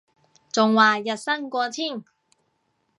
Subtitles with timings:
[0.03, 0.05] 仲話
[0.97, 2.03] 日薪過千